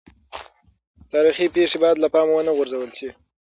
تاریخي 1.11 1.45
پېښې 1.55 1.77
باید 1.83 1.97
له 2.03 2.07
پامه 2.13 2.33
ونه 2.35 2.51
غورځول 2.57 2.89
سي. 2.97 3.09